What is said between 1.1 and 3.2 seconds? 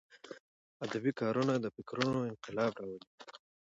کارونه د فکرونو انقلاب راولي.